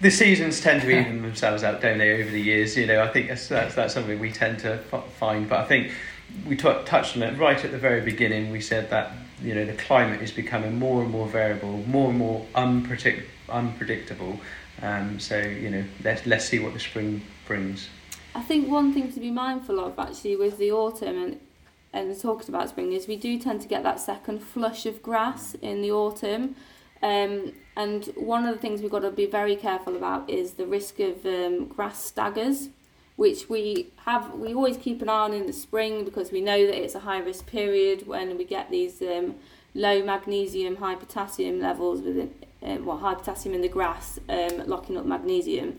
[0.00, 2.20] The seasons tend to even themselves out, don't they?
[2.20, 4.78] Over the years, you know, I think that's that's, that's something we tend to
[5.18, 5.48] find.
[5.48, 5.92] But I think
[6.46, 8.50] we t- touched on it right at the very beginning.
[8.50, 12.18] We said that you know the climate is becoming more and more variable, more and
[12.18, 14.40] more unpredict- unpredictable.
[14.80, 17.88] Um, so you know, let's let's see what the spring brings.
[18.34, 21.40] I think one thing to be mindful of actually with the autumn and
[21.92, 25.54] and talked about spring is we do tend to get that second flush of grass
[25.60, 26.56] in the autumn.
[27.02, 30.66] Um, and one of the things we've got to be very careful about is the
[30.66, 32.68] risk of um, grass staggers,
[33.16, 34.34] which we have.
[34.34, 37.00] We always keep an eye on in the spring because we know that it's a
[37.00, 39.34] high risk period when we get these um,
[39.74, 44.96] low magnesium, high potassium levels within, uh, well, high potassium in the grass, um, locking
[44.96, 45.78] up magnesium.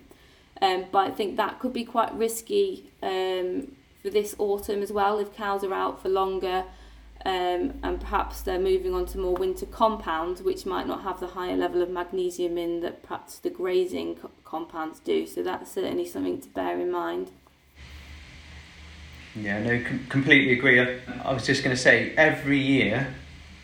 [0.62, 5.18] Um, but I think that could be quite risky um, for this autumn as well
[5.18, 6.66] if cows are out for longer
[7.26, 11.28] um, and perhaps they're moving on to more winter compounds which might not have the
[11.28, 15.26] higher level of magnesium in that perhaps the grazing co- compounds do.
[15.26, 17.32] So that's certainly something to bear in mind.
[19.36, 20.82] Yeah no com- completely agree.
[20.82, 23.16] I, I was just going to say every year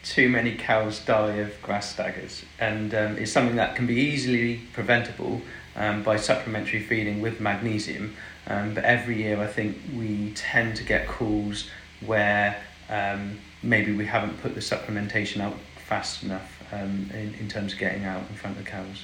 [0.03, 4.61] too many cows die of grass staggers, and um, it's something that can be easily
[4.71, 5.41] preventable
[5.75, 8.15] um, by supplementary feeding with magnesium.
[8.49, 11.69] Um, but every year, I think we tend to get calls
[12.05, 15.55] where um, maybe we haven't put the supplementation out
[15.87, 19.03] fast enough um, in, in terms of getting out in front of the cows.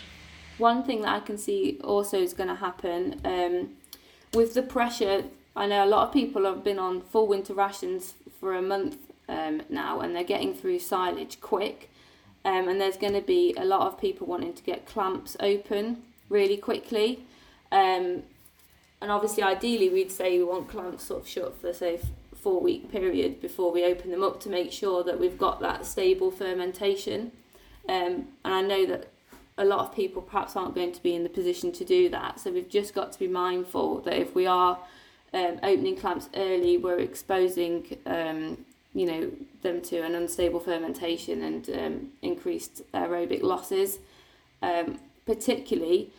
[0.58, 3.70] One thing that I can see also is going to happen um,
[4.34, 5.26] with the pressure.
[5.56, 8.98] I know a lot of people have been on full winter rations for a month
[9.28, 11.92] um, now and they're getting through silage quick.
[12.46, 16.04] Um, and there's going to be a lot of people wanting to get clamps open
[16.30, 17.26] really quickly.
[17.72, 18.24] Um,
[19.06, 22.00] and obviously, ideally, we'd say we want clamps sort of shut for, say,
[22.42, 25.86] four week period before we open them up to make sure that we've got that
[25.86, 27.32] stable fermentation.
[27.88, 29.12] Um, and I know that
[29.60, 32.40] a lot of people perhaps aren't going to be in the position to do that.
[32.40, 34.80] So we've just got to be mindful that if we are
[35.36, 38.66] um, opening clamps early, we're exposing um,
[38.96, 44.00] you know them to an unstable fermentation and um, increased aerobic losses,
[44.64, 46.10] um, particularly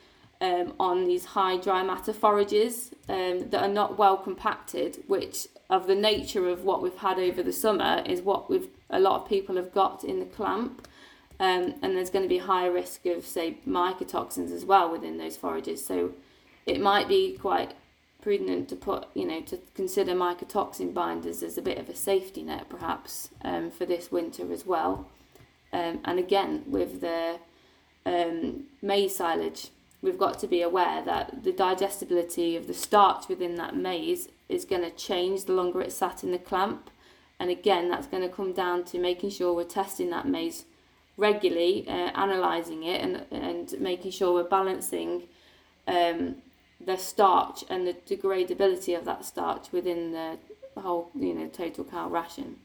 [0.40, 5.86] um, on these high dry matter forages um, that are not well compacted, which of
[5.86, 9.28] the nature of what we've had over the summer is what we've a lot of
[9.28, 10.86] people have got in the clamp.
[11.38, 15.36] Um, and there's going to be higher risk of say mycotoxins as well within those
[15.36, 15.84] forages.
[15.84, 16.12] So
[16.64, 17.74] it might be quite
[18.22, 22.42] prudent to put, you know, to consider mycotoxin binders as a bit of a safety
[22.42, 25.08] net perhaps um, for this winter as well.
[25.72, 27.38] Um, and again, with the
[28.06, 29.68] um, maize silage,
[30.02, 34.64] we've got to be aware that the digestibility of the starch within that maize is
[34.64, 36.90] going to change the longer it's sat in the clamp.
[37.38, 40.64] And again, that's going to come down to making sure we're testing that maize
[41.16, 45.24] regularly, uh, analysing it, and, and making sure we're balancing
[45.86, 46.36] um,
[46.80, 50.38] the starch and the degradability of that starch within the
[50.80, 52.56] whole, you know, total cow ration.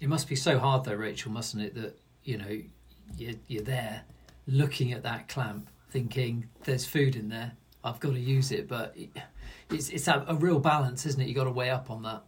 [0.00, 2.60] It must be so hard though, Rachel, mustn't it, that, you know,
[3.16, 4.02] you're, you're there
[4.46, 7.52] looking at that clamp thinking there's food in there,
[7.84, 8.96] I've got to use it, but
[9.70, 11.28] it's, it's a, a real balance, isn't it?
[11.28, 12.22] You've got to weigh up on that.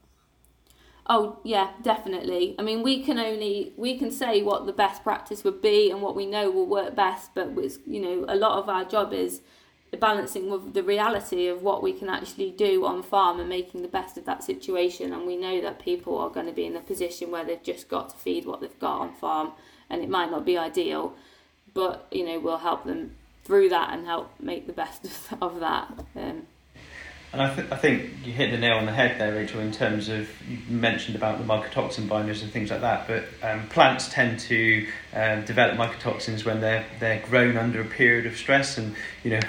[1.10, 2.54] Oh yeah, definitely.
[2.58, 6.02] I mean, we can only we can say what the best practice would be and
[6.02, 9.14] what we know will work best, but with you know a lot of our job
[9.14, 9.40] is
[9.98, 13.88] balancing with the reality of what we can actually do on farm and making the
[13.88, 15.14] best of that situation.
[15.14, 17.88] And we know that people are going to be in a position where they've just
[17.88, 19.52] got to feed what they've got on farm,
[19.88, 21.14] and it might not be ideal,
[21.72, 23.14] but you know we'll help them
[23.48, 25.06] through that and help make the best
[25.40, 25.90] of that.
[26.14, 26.46] Um,
[27.30, 29.72] and I, th- I think you hit the nail on the head there, Rachel, in
[29.72, 33.06] terms of you mentioned about the mycotoxin binders and things like that.
[33.06, 38.24] But um, plants tend to um, develop mycotoxins when they're they're grown under a period
[38.24, 39.40] of stress, and you know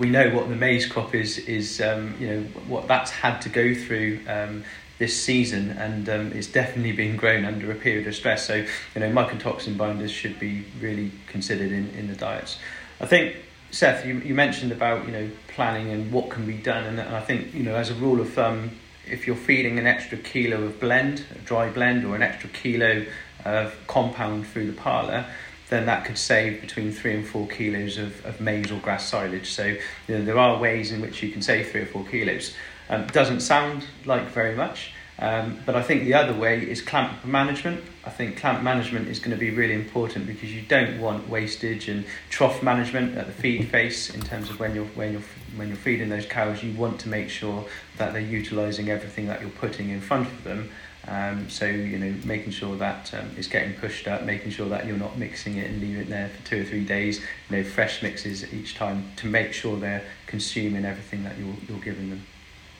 [0.00, 3.48] we know what the maize crop is is um, you know what that's had to
[3.48, 4.20] go through.
[4.26, 4.64] Um,
[4.98, 8.44] this season, and um, it's definitely been grown under a period of stress.
[8.44, 12.58] So, you know, mycotoxin binders should be really considered in, in the diets.
[13.00, 13.36] I think
[13.70, 17.20] Seth, you, you mentioned about you know planning and what can be done, and, I
[17.20, 18.70] think you know as a rule of thumb,
[19.06, 23.04] if you're feeding an extra kilo of blend, a dry blend, or an extra kilo
[23.44, 25.26] of compound through the parlour,
[25.68, 29.50] then that could save between three and four kilos of, of maize or grass silage.
[29.50, 29.78] So you
[30.08, 32.54] know, there are ways in which you can save three or four kilos.
[32.88, 37.24] Um, doesn't sound like very much, um, but I think the other way is clamp
[37.24, 37.82] management.
[38.04, 41.88] I think clamp management is going to be really important because you don't want wastage
[41.88, 45.22] and trough management at the feed face in terms of when you're when you're
[45.56, 46.62] when you're feeding those cows.
[46.62, 47.64] You want to make sure
[47.96, 50.70] that they're utilising everything that you're putting in front of them.
[51.08, 54.86] Um, so you know, making sure that um, it's getting pushed up, making sure that
[54.86, 57.20] you're not mixing it and leaving it there for two or three days.
[57.50, 61.80] You know, fresh mixes each time to make sure they're consuming everything that you're you're
[61.80, 62.24] giving them.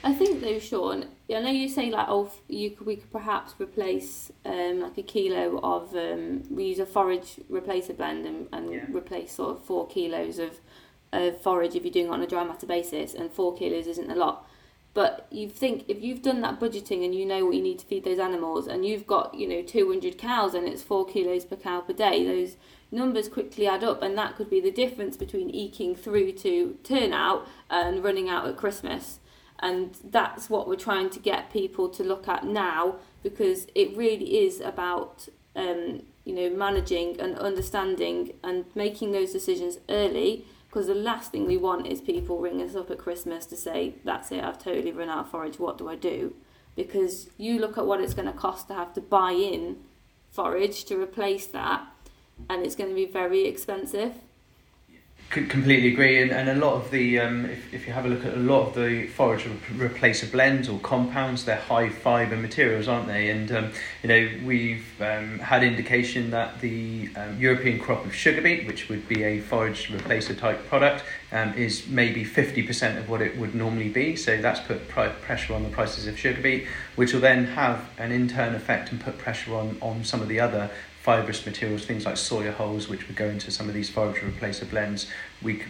[0.05, 3.55] I think though, Shaun, I know you say like, oh, you could, we could perhaps
[3.59, 8.73] replace um, like a kilo of um, we use a forage replacer blend and, and
[8.73, 8.85] yeah.
[8.91, 10.61] replace sort of four kilos of,
[11.13, 14.11] of forage if you're doing it on a dry matter basis, and four kilos isn't
[14.11, 14.49] a lot.
[14.95, 17.87] But you think if you've done that budgeting and you know what you need to
[17.87, 21.57] feed those animals, and you've got you know 200 cows and it's four kilos per
[21.57, 22.57] cow per day, those
[22.93, 27.49] numbers quickly add up, and that could be the difference between eking through to turnout
[27.69, 29.19] and running out at Christmas
[29.61, 34.45] and that's what we're trying to get people to look at now because it really
[34.45, 40.95] is about um, you know managing and understanding and making those decisions early because the
[40.95, 44.45] last thing we want is people ring us up at Christmas to say that's it
[44.45, 46.35] I've totally run out of forage what do I do?
[46.77, 49.79] Because you look at what it's going to cost to have to buy in
[50.31, 51.87] forage to replace that
[52.49, 54.13] and it's going to be very expensive
[55.31, 58.25] completely agree, and, and a lot of the um, if, if you have a look
[58.25, 63.07] at a lot of the forage replacer blends or compounds, they're high fibre materials, aren't
[63.07, 63.29] they?
[63.29, 63.73] And um,
[64.03, 68.89] you know we've um, had indication that the um, European crop of sugar beet, which
[68.89, 73.37] would be a forage replacer type product, um, is maybe fifty percent of what it
[73.37, 74.17] would normally be.
[74.17, 76.67] So that's put pressure on the prices of sugar beet,
[76.97, 80.41] which will then have an intern effect and put pressure on on some of the
[80.41, 80.71] other
[81.09, 84.69] fibrous materials, things like soya hulls, which would go into some of these forage replacer
[84.69, 85.07] blends,
[85.41, 85.63] we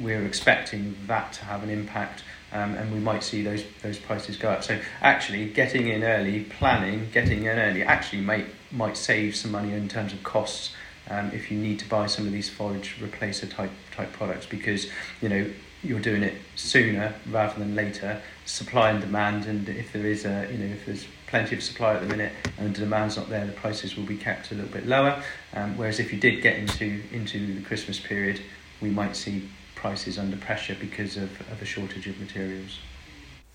[0.00, 4.38] we're expecting that to have an impact, um, and we might see those those prices
[4.38, 4.64] go up.
[4.64, 9.74] So actually, getting in early, planning, getting in early, actually might might save some money
[9.74, 10.74] in terms of costs.
[11.10, 14.86] Um, if you need to buy some of these forage replacer type type products, because
[15.20, 15.44] you know
[15.82, 20.48] you're doing it sooner rather than later, supply and demand, and if there is a
[20.50, 23.46] you know if there's plenty of supply at the minute and the demand's not there,
[23.46, 25.22] the prices will be kept a little bit lower.
[25.54, 28.40] Um, whereas if you did get into into the Christmas period,
[28.80, 32.78] we might see prices under pressure because of, of a shortage of materials.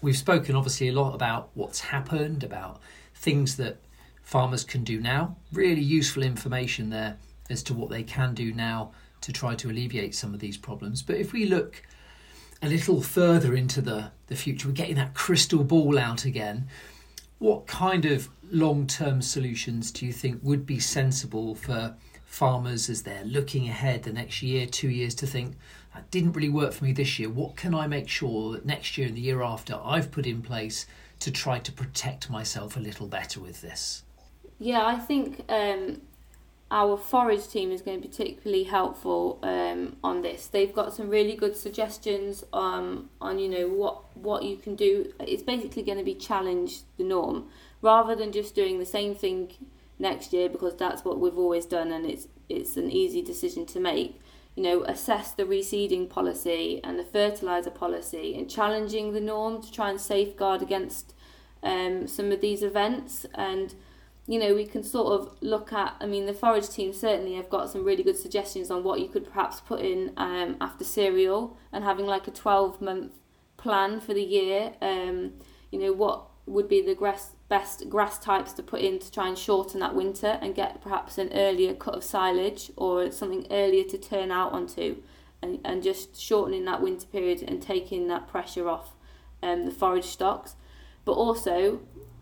[0.02, 2.82] We've spoken obviously a lot about what's happened, about
[3.14, 3.78] things that
[4.22, 5.36] farmers can do now.
[5.52, 7.18] Really useful information there
[7.50, 8.92] as to what they can do now
[9.22, 11.02] to try to alleviate some of these problems.
[11.04, 11.84] But if we look
[12.62, 16.68] a little further into the, the future, we're getting that crystal ball out again.
[17.42, 23.02] What kind of long term solutions do you think would be sensible for farmers as
[23.02, 25.56] they're looking ahead the next year, two years to think,
[25.96, 27.30] that didn't really work for me this year.
[27.30, 30.44] What can I make sure that next year and the year after I've put in
[30.44, 30.86] place
[31.22, 34.04] to try to protect myself a little better with this?
[34.60, 36.00] Yeah, I think um,
[36.72, 40.48] our forage team is going to be particularly helpful um, on this.
[40.48, 45.14] They've got some really good suggestions um, on you know what what you can do.
[45.20, 47.50] It's basically going to be challenge the norm
[47.82, 49.52] rather than just doing the same thing
[50.00, 53.80] next year because that's what we've always done and it's it's an easy decision to
[53.80, 54.22] make.
[54.56, 59.72] You know, assess the reseeding policy and the fertilizer policy and challenging the norm to
[59.72, 61.14] try and safeguard against
[61.64, 63.76] um, some of these events and
[64.28, 67.50] you know, we can sort of look at, I mean, the forage team certainly have
[67.50, 71.58] got some really good suggestions on what you could perhaps put in um, after cereal
[71.72, 73.14] and having like a 12 month
[73.58, 74.74] plan for the year.
[74.82, 75.34] Um,
[75.72, 79.28] you know, what would be the grass, best grass types to put in to try
[79.28, 83.84] and shorten that winter and get perhaps an earlier cut of silage or something earlier
[83.86, 84.98] to turn out onto
[85.42, 88.94] and, and just shortening that winter period and taking that pressure off
[89.42, 90.56] um, the forage stocks.
[91.06, 91.82] But also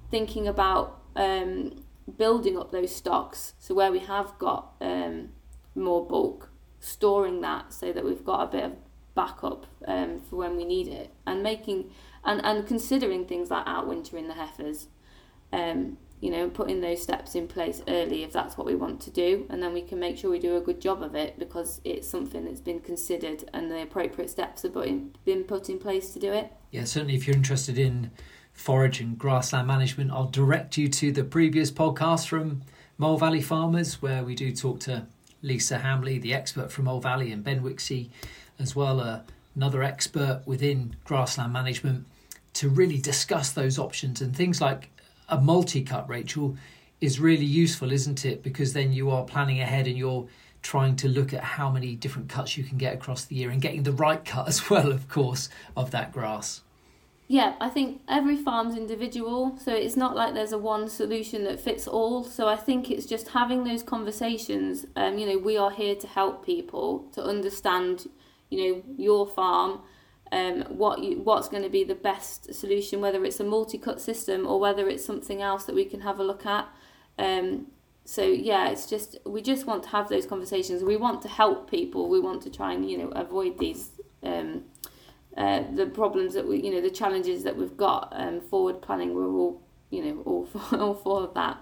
[0.09, 3.53] thinking about um, building up those stocks.
[3.60, 5.30] So where we have got um,
[5.76, 6.49] more bulk,
[6.80, 8.74] storing that so that we've got a bit of
[9.16, 11.91] backup um, for when we need it, and making
[12.24, 14.88] and, and considering things like outwintering the heifers,
[15.51, 19.12] um, you know, putting those steps in place early if that's what we want to
[19.12, 21.80] do, and then we can make sure we do a good job of it because
[21.84, 26.20] it's something that's been considered and the appropriate steps have been put in place to
[26.20, 26.51] do it.
[26.72, 27.16] Yeah, certainly.
[27.16, 28.12] If you're interested in
[28.60, 32.62] forage and grassland management, I'll direct you to the previous podcast from
[32.97, 35.05] Mole Valley Farmers, where we do talk to
[35.41, 38.10] Lisa Hamley, the expert from Mole Valley, and Ben Wixey,
[38.60, 39.22] as well, uh,
[39.55, 42.05] another expert within grassland management,
[42.55, 44.89] to really discuss those options and things like
[45.30, 46.57] a multi cut, Rachel,
[46.99, 48.43] is really useful, isn't it?
[48.43, 50.28] Because then you are planning ahead and you're
[50.62, 53.62] trying to look at how many different cuts you can get across the year and
[53.62, 55.47] getting the right cut as well, of course,
[55.78, 56.62] of that grass.
[57.32, 61.59] Yeah, I think every farm's individual, so it's not like there's a one solution that
[61.59, 62.23] fits all.
[62.23, 64.88] So I think it's just having those conversations.
[64.95, 68.09] Um, you know, we are here to help people to understand,
[68.49, 69.82] you know, your farm,
[70.32, 74.47] um, what you what's going to be the best solution, whether it's a multi-cut system
[74.47, 76.67] or whether it's something else that we can have a look at.
[77.19, 77.67] Um,
[78.05, 80.84] so yeah, it's just we just want to have those conversations.
[80.84, 82.09] We want to help people.
[82.09, 83.91] We want to try and you know avoid these.
[84.23, 84.63] Um,
[85.39, 89.15] uh, the problems that we, you know, the challenges that we've got um, forward planning,
[89.15, 91.57] we're all, you know, all for, all for that.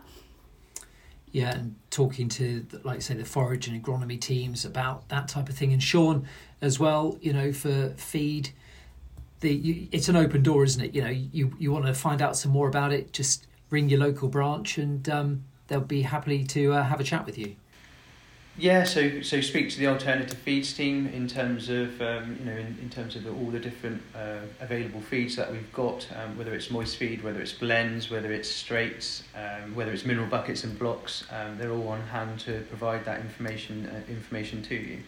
[1.31, 5.55] Yeah, and talking to, like say, the forage and agronomy teams about that type of
[5.55, 6.27] thing, and Shaun
[6.59, 8.49] as well, you know, for feed.
[9.41, 10.95] The you, it's an open door, isn't it?
[10.95, 13.99] You know, you you want to find out some more about it, just ring your
[13.99, 17.55] local branch, and um, they'll be happily to uh, have a chat with you.
[18.59, 22.57] Yeah, so so speak to the alternative feeds team in terms of um, you know
[22.57, 26.35] in, in terms of the, all the different uh, available feeds that we've got, um,
[26.35, 30.63] whether it's moist feed, whether it's blends, whether it's straights, um, whether it's mineral buckets
[30.63, 35.03] and blocks, um, they're all on hand to provide that information uh, information to you.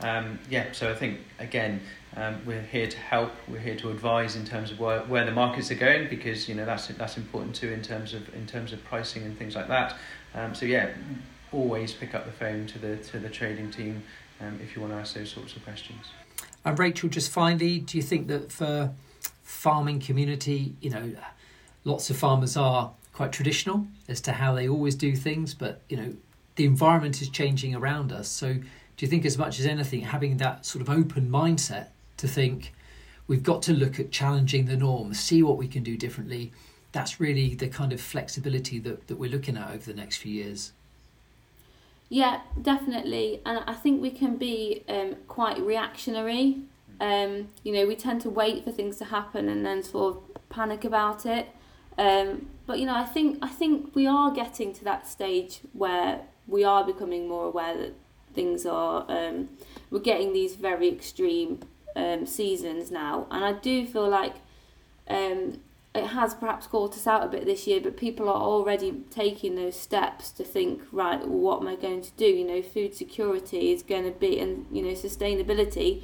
[0.00, 1.82] Um, yeah, so I think again
[2.16, 5.32] um, we're here to help, we're here to advise in terms of where, where the
[5.32, 8.72] markets are going because you know that's that's important too in terms of in terms
[8.72, 9.98] of pricing and things like that.
[10.54, 10.88] So yeah
[11.56, 14.02] always pick up the phone to the to the trading team
[14.40, 16.06] um, if you want to ask those sorts of questions.
[16.64, 18.92] And Rachel, just finally, do you think that for
[19.42, 21.12] farming community, you know,
[21.84, 25.96] lots of farmers are quite traditional as to how they always do things, but you
[25.96, 26.12] know,
[26.56, 28.28] the environment is changing around us.
[28.28, 32.26] So, do you think, as much as anything, having that sort of open mindset to
[32.26, 32.72] think
[33.26, 36.52] we've got to look at challenging the norm, see what we can do differently?
[36.92, 40.32] That's really the kind of flexibility that, that we're looking at over the next few
[40.32, 40.72] years.
[42.08, 43.40] Yeah, definitely.
[43.44, 46.62] And I think we can be um, quite reactionary.
[47.00, 50.48] Um, you know, we tend to wait for things to happen and then sort of
[50.48, 51.48] panic about it.
[51.98, 56.20] Um, but you know, I think I think we are getting to that stage where
[56.46, 57.94] we are becoming more aware that
[58.34, 59.04] things are.
[59.08, 59.48] Um,
[59.90, 61.60] we're getting these very extreme
[61.96, 64.36] um, seasons now, and I do feel like
[65.08, 65.60] um,
[65.96, 69.56] it has perhaps caught us out a bit this year, but people are already taking
[69.56, 72.26] those steps to think, right, what am I going to do?
[72.26, 76.02] You know, food security is going to be, and you know, sustainability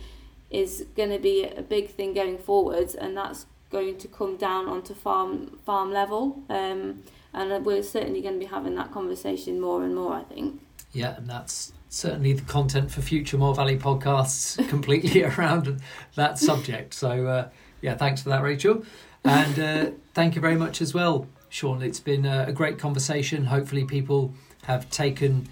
[0.51, 4.69] is going to be a big thing going forwards, and that's going to come down
[4.69, 6.43] onto farm farm level.
[6.49, 7.03] Um,
[7.35, 10.15] and we're certainly going to be having that conversation more and more.
[10.15, 10.61] I think.
[10.93, 15.81] Yeah, and that's certainly the content for future Mole Valley podcasts, completely around
[16.15, 16.95] that subject.
[16.95, 17.49] So, uh,
[17.81, 18.85] yeah, thanks for that, Rachel.
[19.25, 21.83] And uh, thank you very much as well, Shaun.
[21.83, 23.45] It's been a, a great conversation.
[23.45, 25.49] Hopefully, people have taken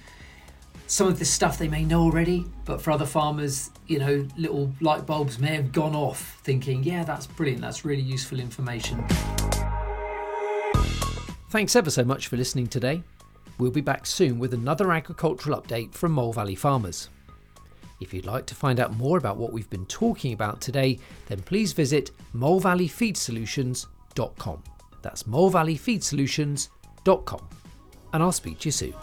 [0.86, 4.72] some of this stuff they may know already, but for other farmers, you know, little
[4.80, 9.04] light bulbs may have gone off thinking, yeah, that's brilliant, that's really useful information.
[11.50, 13.04] Thanks ever so much for listening today.
[13.58, 17.08] We'll be back soon with another agricultural update from Mole Valley farmers.
[18.00, 20.98] If you'd like to find out more about what we've been talking about today,
[21.28, 24.62] then please visit molevalleyfeedsolutions.com.
[25.02, 27.48] That's molevalleyfeedsolutions.com.
[28.12, 28.94] And I'll speak to you soon.